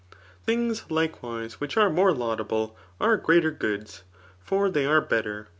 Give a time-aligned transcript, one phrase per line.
[0.43, 4.01] Things, likewise^ whkhare ^acnie laudable are greater goods;
[4.39, 5.47] for they are better.